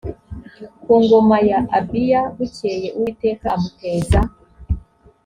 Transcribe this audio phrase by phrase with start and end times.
[0.81, 4.19] ku ngoma ya abiya bukeye uwiteka amuteza